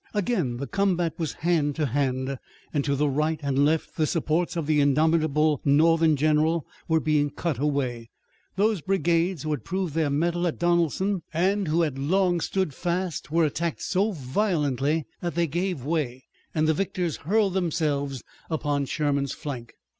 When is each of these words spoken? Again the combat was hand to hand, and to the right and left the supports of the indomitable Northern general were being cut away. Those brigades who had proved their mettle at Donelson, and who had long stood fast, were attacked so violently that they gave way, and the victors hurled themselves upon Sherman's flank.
Again 0.15 0.57
the 0.57 0.65
combat 0.65 1.13
was 1.19 1.33
hand 1.45 1.75
to 1.75 1.85
hand, 1.85 2.39
and 2.73 2.83
to 2.83 2.95
the 2.95 3.07
right 3.07 3.39
and 3.43 3.63
left 3.63 3.97
the 3.97 4.07
supports 4.07 4.55
of 4.55 4.65
the 4.65 4.81
indomitable 4.81 5.61
Northern 5.63 6.15
general 6.15 6.65
were 6.87 6.99
being 6.99 7.29
cut 7.29 7.59
away. 7.59 8.09
Those 8.55 8.81
brigades 8.81 9.43
who 9.43 9.51
had 9.51 9.63
proved 9.63 9.93
their 9.93 10.09
mettle 10.09 10.47
at 10.47 10.57
Donelson, 10.57 11.21
and 11.31 11.67
who 11.67 11.83
had 11.83 11.99
long 11.99 12.41
stood 12.41 12.73
fast, 12.73 13.29
were 13.29 13.45
attacked 13.45 13.83
so 13.83 14.11
violently 14.11 15.05
that 15.21 15.35
they 15.35 15.45
gave 15.45 15.85
way, 15.85 16.23
and 16.55 16.67
the 16.67 16.73
victors 16.73 17.17
hurled 17.17 17.53
themselves 17.53 18.23
upon 18.49 18.85
Sherman's 18.87 19.33
flank. 19.33 19.75